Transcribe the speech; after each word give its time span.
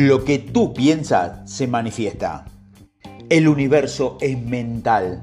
Lo 0.00 0.24
que 0.24 0.38
tú 0.38 0.74
piensas 0.74 1.50
se 1.50 1.66
manifiesta. 1.66 2.44
El 3.28 3.48
universo 3.48 4.16
es 4.20 4.40
mental. 4.40 5.22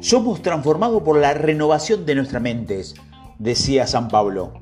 Somos 0.00 0.42
transformados 0.42 1.04
por 1.04 1.20
la 1.20 1.34
renovación 1.34 2.04
de 2.04 2.16
nuestras 2.16 2.42
mentes, 2.42 2.96
decía 3.38 3.86
San 3.86 4.08
Pablo. 4.08 4.54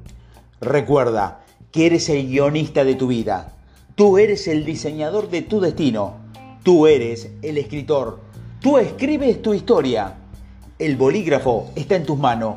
Recuerda 0.61 1.43
que 1.73 1.87
eres 1.87 2.11
el 2.11 2.27
guionista 2.27 2.85
de 2.85 2.97
tu 2.97 3.07
vida. 3.07 3.55
Tú 3.95 4.19
eres 4.19 4.47
el 4.47 4.67
diseñador 4.67 5.31
de 5.31 5.41
tu 5.41 5.59
destino. 5.59 6.17
Tú 6.63 6.87
eres 6.87 7.31
el 7.41 7.57
escritor. 7.57 8.21
Tú 8.61 8.77
escribes 8.77 9.41
tu 9.41 9.55
historia. 9.55 10.17
El 10.79 10.97
bolígrafo 10.97 11.71
está 11.77 11.97
en 11.97 12.05
tus 12.05 12.19
manos 12.19 12.57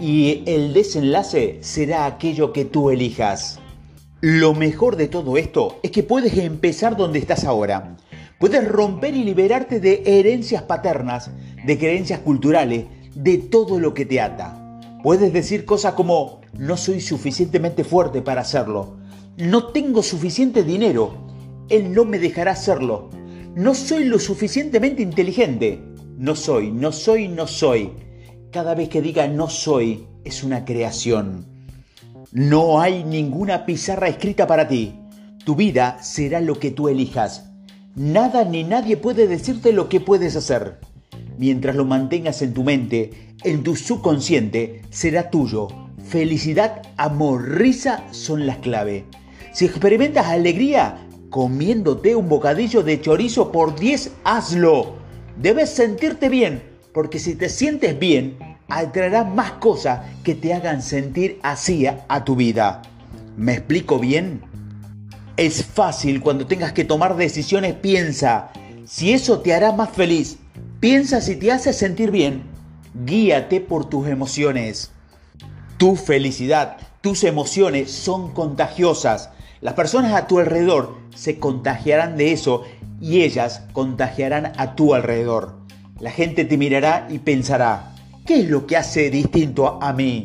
y 0.00 0.42
el 0.46 0.72
desenlace 0.72 1.58
será 1.60 2.06
aquello 2.06 2.52
que 2.52 2.64
tú 2.64 2.90
elijas. 2.90 3.60
Lo 4.26 4.54
mejor 4.54 4.96
de 4.96 5.06
todo 5.06 5.36
esto 5.36 5.80
es 5.82 5.90
que 5.90 6.02
puedes 6.02 6.38
empezar 6.38 6.96
donde 6.96 7.18
estás 7.18 7.44
ahora. 7.44 7.98
Puedes 8.40 8.66
romper 8.66 9.14
y 9.14 9.22
liberarte 9.22 9.80
de 9.80 10.02
herencias 10.06 10.62
paternas, 10.62 11.30
de 11.66 11.76
creencias 11.76 12.20
culturales, 12.20 12.86
de 13.14 13.36
todo 13.36 13.78
lo 13.78 13.92
que 13.92 14.06
te 14.06 14.22
ata. 14.22 14.80
Puedes 15.02 15.30
decir 15.30 15.66
cosas 15.66 15.92
como, 15.92 16.40
no 16.54 16.78
soy 16.78 17.02
suficientemente 17.02 17.84
fuerte 17.84 18.22
para 18.22 18.40
hacerlo, 18.40 18.96
no 19.36 19.66
tengo 19.66 20.02
suficiente 20.02 20.62
dinero, 20.62 21.12
él 21.68 21.92
no 21.92 22.06
me 22.06 22.18
dejará 22.18 22.52
hacerlo, 22.52 23.10
no 23.54 23.74
soy 23.74 24.04
lo 24.04 24.18
suficientemente 24.18 25.02
inteligente, 25.02 25.84
no 26.16 26.34
soy, 26.34 26.70
no 26.70 26.92
soy, 26.92 27.28
no 27.28 27.46
soy. 27.46 27.92
Cada 28.50 28.74
vez 28.74 28.88
que 28.88 29.02
diga 29.02 29.28
no 29.28 29.50
soy, 29.50 30.06
es 30.24 30.42
una 30.42 30.64
creación. 30.64 31.53
No 32.32 32.80
hay 32.80 33.04
ninguna 33.04 33.66
pizarra 33.66 34.08
escrita 34.08 34.46
para 34.46 34.68
ti. 34.68 34.94
Tu 35.44 35.54
vida 35.54 35.98
será 36.02 36.40
lo 36.40 36.58
que 36.58 36.70
tú 36.70 36.88
elijas. 36.88 37.50
Nada 37.94 38.44
ni 38.44 38.64
nadie 38.64 38.96
puede 38.96 39.28
decirte 39.28 39.72
lo 39.72 39.88
que 39.88 40.00
puedes 40.00 40.34
hacer. 40.36 40.80
Mientras 41.38 41.76
lo 41.76 41.84
mantengas 41.84 42.42
en 42.42 42.54
tu 42.54 42.64
mente, 42.64 43.34
en 43.44 43.62
tu 43.62 43.76
subconsciente, 43.76 44.82
será 44.90 45.30
tuyo. 45.30 45.68
Felicidad, 46.08 46.82
amor, 46.96 47.58
risa 47.58 48.04
son 48.10 48.46
las 48.46 48.58
clave. 48.58 49.04
Si 49.52 49.64
experimentas 49.64 50.26
alegría 50.26 50.98
comiéndote 51.30 52.14
un 52.14 52.28
bocadillo 52.28 52.82
de 52.82 53.00
chorizo 53.00 53.50
por 53.50 53.78
10, 53.78 54.12
hazlo. 54.24 54.94
Debes 55.36 55.70
sentirte 55.70 56.28
bien, 56.28 56.62
porque 56.92 57.18
si 57.18 57.34
te 57.34 57.48
sientes 57.48 57.98
bien, 57.98 58.36
atraerás 58.68 59.32
más 59.32 59.52
cosas 59.52 60.00
que 60.22 60.34
te 60.34 60.54
hagan 60.54 60.82
sentir 60.82 61.38
así 61.42 61.86
a 61.86 62.24
tu 62.24 62.36
vida. 62.36 62.82
¿Me 63.36 63.54
explico 63.54 63.98
bien? 63.98 64.42
Es 65.36 65.64
fácil 65.64 66.20
cuando 66.20 66.46
tengas 66.46 66.72
que 66.72 66.84
tomar 66.84 67.16
decisiones, 67.16 67.74
piensa 67.74 68.50
si 68.84 69.12
eso 69.12 69.40
te 69.40 69.54
hará 69.54 69.72
más 69.72 69.90
feliz. 69.90 70.38
Piensa 70.78 71.20
si 71.20 71.36
te 71.36 71.50
hace 71.50 71.72
sentir 71.72 72.10
bien. 72.10 72.42
Guíate 72.94 73.60
por 73.60 73.88
tus 73.88 74.06
emociones. 74.06 74.92
Tu 75.78 75.96
felicidad, 75.96 76.76
tus 77.00 77.24
emociones 77.24 77.90
son 77.90 78.32
contagiosas. 78.32 79.30
Las 79.60 79.74
personas 79.74 80.12
a 80.14 80.26
tu 80.26 80.38
alrededor 80.38 80.98
se 81.14 81.38
contagiarán 81.38 82.16
de 82.16 82.32
eso 82.32 82.64
y 83.00 83.22
ellas 83.22 83.62
contagiarán 83.72 84.52
a 84.56 84.74
tu 84.74 84.94
alrededor. 84.94 85.56
La 85.98 86.10
gente 86.10 86.44
te 86.44 86.58
mirará 86.58 87.08
y 87.10 87.18
pensará, 87.18 87.93
¿Qué 88.26 88.40
es 88.40 88.48
lo 88.48 88.66
que 88.66 88.78
hace 88.78 89.10
distinto 89.10 89.78
a 89.82 89.92
mí? 89.92 90.24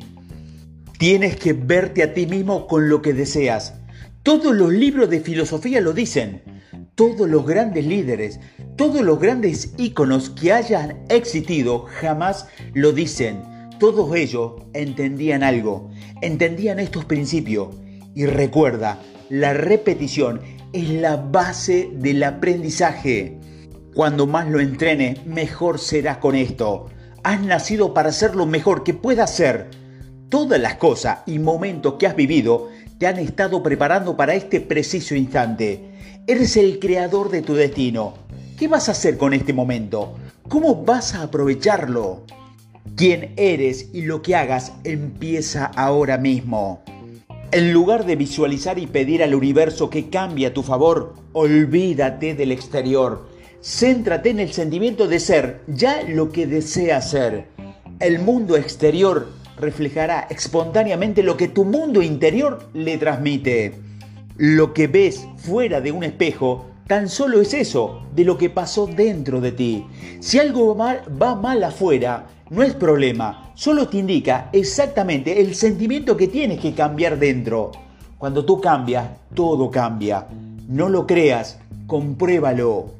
Tienes 0.98 1.36
que 1.36 1.52
verte 1.52 2.02
a 2.02 2.14
ti 2.14 2.28
mismo 2.28 2.66
con 2.66 2.88
lo 2.88 3.02
que 3.02 3.12
deseas. 3.12 3.74
Todos 4.24 4.56
los 4.56 4.72
libros 4.72 5.10
de 5.10 5.20
filosofía 5.20 5.82
lo 5.82 5.92
dicen. 5.92 6.42
Todos 6.96 7.30
los 7.30 7.46
grandes 7.46 7.86
líderes, 7.86 8.40
todos 8.78 9.02
los 9.02 9.20
grandes 9.20 9.74
íconos 9.78 10.30
que 10.30 10.54
hayan 10.54 11.04
existido 11.10 11.88
jamás 12.00 12.48
lo 12.74 12.94
dicen. 12.94 13.42
Todos 13.80 14.16
ellos 14.16 14.54
entendían 14.72 15.44
algo, 15.44 15.92
entendían 16.22 16.80
estos 16.80 17.04
principios. 17.04 17.76
Y 18.16 18.28
recuerda, 18.28 19.02
la 19.30 19.52
repetición 19.52 20.40
es 20.72 20.90
la 20.90 21.18
base 21.18 21.90
del 21.96 22.24
aprendizaje. 22.24 23.38
Cuando 23.94 24.26
más 24.26 24.48
lo 24.48 24.62
entrenes, 24.62 25.26
mejor 25.26 25.80
serás 25.80 26.20
con 26.20 26.36
esto. 26.36 26.88
Has 27.24 27.42
nacido 27.42 27.94
para 27.94 28.14
ser 28.14 28.36
lo 28.36 28.46
mejor 28.46 28.84
que 28.84 28.94
puedas 28.94 29.36
ser. 29.36 29.70
Todas 30.30 30.60
las 30.60 30.76
cosas 30.76 31.20
y 31.26 31.38
momentos 31.40 31.96
que 31.96 32.08
has 32.08 32.16
vivido 32.16 32.70
te 32.98 33.08
han 33.08 33.20
estado 33.20 33.62
preparando 33.62 34.16
para 34.16 34.36
este 34.36 34.62
preciso 34.62 35.16
instante. 35.16 35.84
Eres 36.28 36.56
el 36.56 36.80
creador 36.80 37.30
de 37.30 37.42
tu 37.42 37.56
destino. 37.56 38.14
¿Qué 38.58 38.68
vas 38.68 38.88
a 38.88 38.94
hacer 38.94 39.18
con 39.18 39.34
este 39.34 39.52
momento? 39.52 40.16
¿Cómo 40.48 40.84
vas 40.84 41.14
a 41.14 41.24
aprovecharlo? 41.24 42.24
Quién 42.96 43.34
eres 43.36 43.90
y 43.94 44.04
lo 44.04 44.22
que 44.22 44.36
hagas 44.36 44.74
empieza 44.84 45.66
ahora 45.66 46.18
mismo. 46.18 46.84
En 47.52 47.74
lugar 47.74 48.06
de 48.06 48.16
visualizar 48.16 48.80
y 48.80 48.88
pedir 48.88 49.24
al 49.24 49.36
universo 49.36 49.90
que 49.90 50.10
cambie 50.10 50.48
a 50.48 50.54
tu 50.54 50.64
favor, 50.64 51.16
olvídate 51.34 52.34
del 52.36 52.52
exterior 52.52 53.29
Céntrate 53.62 54.30
en 54.30 54.40
el 54.40 54.54
sentimiento 54.54 55.10
de 55.10 55.20
ser 55.20 55.62
ya 55.68 56.04
lo 56.08 56.32
que 56.32 56.48
deseas 56.48 57.10
ser. 57.10 57.48
El 58.00 58.20
mundo 58.20 58.56
exterior 58.56 59.28
reflejará 59.58 60.28
espontáneamente 60.30 61.24
lo 61.24 61.36
que 61.36 61.50
tu 61.50 61.66
mundo 61.66 62.02
interior 62.02 62.70
le 62.74 62.98
transmite. 62.98 63.74
Lo 64.38 64.74
que 64.74 64.88
ves 64.88 65.28
fuera 65.36 65.82
de 65.82 65.92
un 65.92 66.06
espejo 66.06 66.68
tan 66.88 67.10
solo 67.10 67.42
es 67.42 67.54
eso, 67.54 68.04
de 68.16 68.24
lo 68.24 68.38
que 68.38 68.50
pasó 68.50 68.88
dentro 68.88 69.42
de 69.42 69.52
ti. 69.52 69.86
Si 70.22 70.40
algo 70.40 70.74
va 70.78 71.36
mal 71.36 71.62
afuera, 71.62 72.28
no 72.50 72.64
es 72.64 72.74
problema, 72.74 73.52
solo 73.56 73.90
te 73.90 73.98
indica 73.98 74.50
exactamente 74.54 75.42
el 75.42 75.54
sentimiento 75.54 76.16
que 76.16 76.30
tienes 76.30 76.62
que 76.62 76.74
cambiar 76.74 77.20
dentro. 77.20 77.72
Cuando 78.18 78.46
tú 78.46 78.62
cambias, 78.62 79.06
todo 79.36 79.70
cambia. 79.70 80.28
No 80.70 80.88
lo 80.88 81.06
creas, 81.06 81.60
compruébalo. 81.88 82.99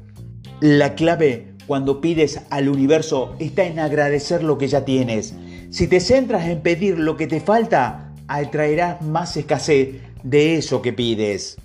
La 0.60 0.94
clave 0.94 1.54
cuando 1.66 2.02
pides 2.02 2.42
al 2.50 2.68
universo 2.68 3.34
está 3.38 3.64
en 3.64 3.78
agradecer 3.78 4.42
lo 4.42 4.58
que 4.58 4.68
ya 4.68 4.84
tienes. 4.84 5.32
Si 5.70 5.86
te 5.86 6.00
centras 6.00 6.46
en 6.48 6.60
pedir 6.60 6.98
lo 6.98 7.16
que 7.16 7.26
te 7.26 7.40
falta, 7.40 8.12
atraerás 8.28 9.00
más 9.00 9.38
escasez 9.38 10.02
de 10.22 10.56
eso 10.56 10.82
que 10.82 10.92
pides. 10.92 11.56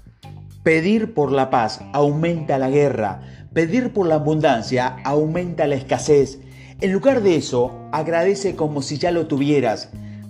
Pedir 0.64 1.14
por 1.14 1.34
la 1.34 1.50
paz 1.50 1.82
aumenta 1.92 2.58
la 2.58 2.70
guerra. 2.70 3.22
Pedir 3.54 3.92
por 3.92 4.08
la 4.08 4.16
abundancia 4.16 4.96
aumenta 5.04 5.68
la 5.68 5.76
escasez. 5.76 6.40
En 6.80 6.94
lugar 6.94 7.22
de 7.22 7.36
eso, 7.36 7.78
agradece 7.92 8.56
como 8.56 8.82
si 8.82 8.98
ya 8.98 9.12
lo 9.12 9.28
tuvieras. 9.28 9.90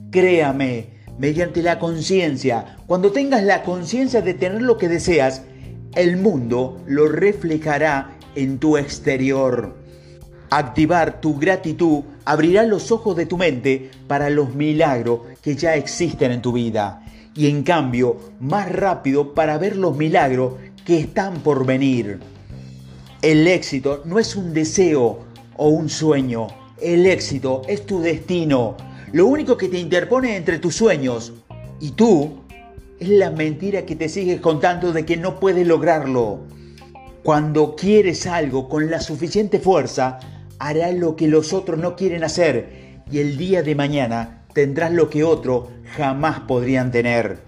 Créame, 0.09 0.87
mediante 1.19 1.61
la 1.61 1.77
conciencia, 1.77 2.77
cuando 2.87 3.11
tengas 3.11 3.43
la 3.43 3.61
conciencia 3.61 4.23
de 4.23 4.33
tener 4.33 4.63
lo 4.63 4.79
que 4.79 4.89
deseas, 4.89 5.43
el 5.95 6.17
mundo 6.17 6.81
lo 6.87 7.07
reflejará 7.07 8.14
en 8.35 8.59
tu 8.59 8.77
exterior. 8.77 9.75
Activar 10.49 11.21
tu 11.21 11.37
gratitud 11.37 12.03
abrirá 12.23 12.63
los 12.63 12.91
ojos 12.91 13.15
de 13.15 13.25
tu 13.25 13.37
mente 13.37 13.89
para 14.07 14.29
los 14.29 14.53
milagros 14.53 15.21
que 15.41 15.55
ya 15.55 15.75
existen 15.75 16.31
en 16.31 16.41
tu 16.41 16.53
vida 16.53 17.01
y 17.35 17.47
en 17.47 17.63
cambio 17.63 18.17
más 18.39 18.71
rápido 18.71 19.33
para 19.33 19.57
ver 19.57 19.75
los 19.75 19.97
milagros 19.97 20.53
que 20.85 20.99
están 20.99 21.39
por 21.41 21.65
venir. 21.65 22.19
El 23.21 23.47
éxito 23.47 24.03
no 24.05 24.19
es 24.19 24.35
un 24.35 24.53
deseo 24.53 25.19
o 25.57 25.69
un 25.69 25.89
sueño, 25.89 26.47
el 26.81 27.05
éxito 27.05 27.63
es 27.67 27.85
tu 27.85 28.01
destino. 28.01 28.77
Lo 29.11 29.27
único 29.27 29.57
que 29.57 29.67
te 29.67 29.79
interpone 29.79 30.35
entre 30.35 30.59
tus 30.59 30.75
sueños 30.75 31.33
y 31.79 31.91
tú 31.91 32.41
es 32.99 33.09
la 33.09 33.31
mentira 33.31 33.85
que 33.85 33.95
te 33.95 34.09
sigues 34.09 34.39
contando 34.39 34.93
de 34.93 35.05
que 35.05 35.17
no 35.17 35.39
puedes 35.39 35.65
lograrlo. 35.67 36.39
Cuando 37.25 37.75
quieres 37.75 38.27
algo 38.27 38.69
con 38.69 38.91
la 38.91 38.99
suficiente 38.99 39.57
fuerza, 39.59 40.19
harás 40.59 40.93
lo 40.93 41.15
que 41.15 41.27
los 41.27 41.53
otros 41.53 41.79
no 41.79 41.95
quieren 41.95 42.23
hacer 42.23 43.01
y 43.11 43.17
el 43.17 43.35
día 43.35 43.63
de 43.63 43.73
mañana 43.73 44.45
tendrás 44.53 44.91
lo 44.91 45.09
que 45.09 45.23
otros 45.23 45.69
jamás 45.97 46.41
podrían 46.41 46.91
tener. 46.91 47.39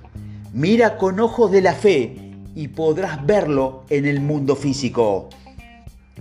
Mira 0.52 0.98
con 0.98 1.20
ojos 1.20 1.52
de 1.52 1.62
la 1.62 1.76
fe 1.76 2.16
y 2.56 2.70
podrás 2.70 3.24
verlo 3.24 3.84
en 3.92 4.08
el 4.08 4.20
mundo 4.20 4.56
físico. 4.56 5.30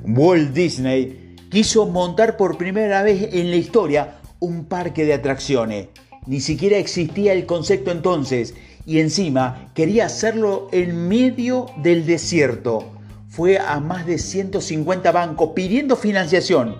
Walt 0.05 0.53
Disney 0.53 1.37
quiso 1.50 1.87
montar 1.87 2.37
por 2.37 2.58
primera 2.58 3.03
vez 3.03 3.31
en 3.32 3.49
la 3.49 3.56
historia 3.56 4.19
un 4.38 4.67
parque 4.67 5.06
de 5.06 5.14
atracciones. 5.14 5.87
Ni 6.26 6.41
siquiera 6.41 6.76
existía 6.76 7.32
el 7.32 7.47
concepto 7.47 7.91
entonces 7.91 8.53
y 8.85 9.00
encima 9.00 9.73
quería 9.73 10.05
hacerlo 10.05 10.69
en 10.73 11.08
medio 11.08 11.64
del 11.79 12.05
desierto 12.05 12.95
fue 13.36 13.58
a 13.58 13.78
más 13.80 14.06
de 14.06 14.18
150 14.18 15.12
bancos 15.12 15.50
pidiendo 15.54 15.94
financiación. 15.94 16.76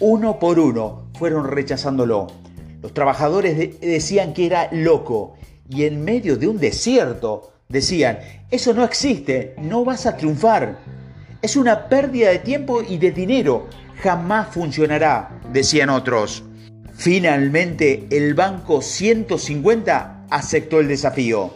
Uno 0.00 0.38
por 0.38 0.58
uno 0.58 1.10
fueron 1.18 1.44
rechazándolo. 1.46 2.28
Los 2.80 2.94
trabajadores 2.94 3.80
decían 3.80 4.32
que 4.32 4.46
era 4.46 4.68
loco 4.72 5.34
y 5.68 5.84
en 5.84 6.04
medio 6.04 6.36
de 6.36 6.46
un 6.46 6.58
desierto 6.58 7.52
Decían, 7.68 8.20
eso 8.50 8.72
no 8.72 8.82
existe, 8.82 9.54
no 9.60 9.84
vas 9.84 10.06
a 10.06 10.16
triunfar. 10.16 10.78
Es 11.42 11.54
una 11.54 11.90
pérdida 11.90 12.30
de 12.30 12.38
tiempo 12.38 12.82
y 12.82 12.96
de 12.96 13.10
dinero, 13.10 13.66
jamás 14.02 14.48
funcionará, 14.54 15.38
decían 15.52 15.90
otros. 15.90 16.44
Finalmente, 16.94 18.06
el 18.10 18.32
Banco 18.32 18.80
150 18.80 20.24
aceptó 20.30 20.80
el 20.80 20.88
desafío. 20.88 21.52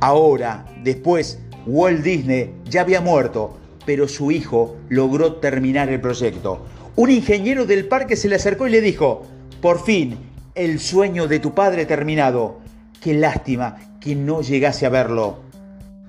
Ahora, 0.00 0.64
después, 0.82 1.38
Walt 1.72 2.02
Disney 2.02 2.50
ya 2.68 2.80
había 2.80 3.00
muerto, 3.00 3.56
pero 3.86 4.08
su 4.08 4.32
hijo 4.32 4.76
logró 4.88 5.34
terminar 5.34 5.88
el 5.88 6.00
proyecto. 6.00 6.66
Un 6.96 7.10
ingeniero 7.10 7.64
del 7.64 7.86
parque 7.86 8.16
se 8.16 8.28
le 8.28 8.34
acercó 8.34 8.66
y 8.66 8.70
le 8.70 8.80
dijo, 8.80 9.22
por 9.60 9.84
fin, 9.84 10.18
el 10.56 10.80
sueño 10.80 11.28
de 11.28 11.38
tu 11.38 11.54
padre 11.54 11.86
terminado. 11.86 12.58
Qué 13.00 13.14
lástima 13.14 13.76
que 14.00 14.16
no 14.16 14.42
llegase 14.42 14.84
a 14.84 14.88
verlo. 14.88 15.38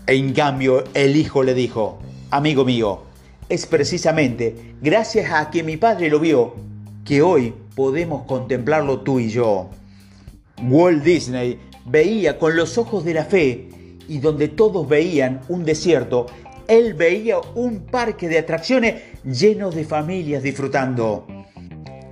En 0.08 0.34
cambio, 0.34 0.84
el 0.96 1.16
hijo 1.16 1.44
le 1.44 1.54
dijo, 1.54 2.00
amigo 2.31 2.66
mío, 2.66 3.04
es 3.48 3.68
precisamente 3.68 4.74
gracias 4.81 5.31
a 5.31 5.52
que 5.52 5.62
mi 5.62 5.78
padre 5.78 6.10
lo 6.10 6.19
vio 6.19 6.56
que 7.06 7.22
hoy 7.22 7.54
podemos 7.75 8.24
contemplarlo 8.24 9.02
tú 9.02 9.19
y 9.19 9.30
yo. 9.30 9.69
Walt 10.63 11.04
Disney 11.04 11.60
veía 11.86 12.40
con 12.40 12.56
los 12.56 12.80
ojos 12.80 13.06
de 13.06 13.13
la 13.13 13.25
fe 13.25 13.69
y 14.12 14.19
donde 14.19 14.50
todos 14.50 14.90
veían 14.90 15.40
un 15.48 15.63
desierto, 15.63 16.25
él 16.68 16.96
veía 16.96 17.38
un 17.56 17.86
parque 17.86 18.28
de 18.28 18.40
atracciones 18.40 18.96
lleno 19.24 19.72
de 19.72 19.86
familias 19.86 20.44
disfrutando. 20.44 21.25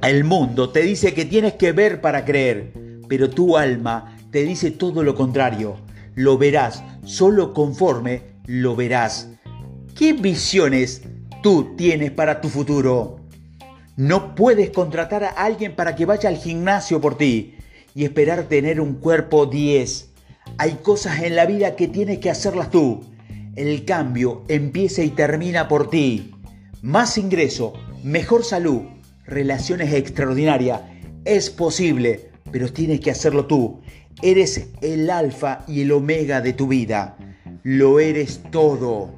El 0.02 0.24
mundo 0.24 0.70
te 0.70 0.82
dice 0.82 1.14
que 1.14 1.26
tienes 1.26 1.56
que 1.56 1.74
ver 1.74 2.00
para 2.00 2.24
creer, 2.24 2.72
pero 3.10 3.30
tu 3.30 3.58
alma 3.58 4.18
te 4.32 4.44
dice 4.44 4.72
todo 4.72 5.04
lo 5.04 5.14
contrario. 5.14 5.76
Lo 6.16 6.38
verás, 6.38 6.82
solo 7.04 7.54
conforme 7.54 8.22
lo 8.46 8.78
verás. 8.78 9.32
¿Qué 9.94 10.14
visiones 10.14 11.02
tú 11.44 11.76
tienes 11.76 12.12
para 12.12 12.40
tu 12.40 12.48
futuro? 12.48 13.20
No 13.98 14.36
puedes 14.36 14.70
contratar 14.70 15.26
a 15.26 15.32
alguien 15.32 15.76
para 15.76 15.98
que 15.98 16.06
vaya 16.06 16.30
al 16.30 16.38
gimnasio 16.38 17.02
por 17.02 17.18
ti 17.18 17.56
y 17.94 18.06
esperar 18.06 18.44
tener 18.44 18.80
un 18.80 18.94
cuerpo 18.94 19.48
10. 19.48 20.09
Hay 20.62 20.80
cosas 20.84 21.24
en 21.24 21.38
la 21.38 21.46
vida 21.46 21.78
que 21.78 21.88
tienes 21.88 22.20
que 22.20 22.30
hacerlas 22.30 22.70
tú. 22.70 23.06
El 23.56 23.86
cambio 23.86 24.44
empieza 24.50 25.02
y 25.02 25.10
termina 25.10 25.70
por 25.70 25.90
ti. 25.90 26.32
Más 26.82 27.18
ingreso, 27.18 27.72
mejor 28.04 28.44
salud, 28.44 28.82
relaciones 29.26 29.94
extraordinarias. 29.94 30.82
Es 31.24 31.50
posible, 31.50 32.32
pero 32.52 32.74
tienes 32.74 33.00
que 33.00 33.10
hacerlo 33.10 33.46
tú. 33.46 33.80
Eres 34.22 34.68
el 34.82 35.10
alfa 35.10 35.64
y 35.66 35.84
el 35.84 35.94
omega 35.94 36.42
de 36.42 36.52
tu 36.52 36.68
vida. 36.68 37.16
Lo 37.64 38.02
eres 38.02 38.42
todo. 38.52 39.14